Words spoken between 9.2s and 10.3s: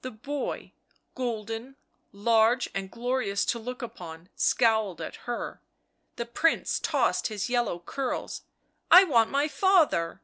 my father."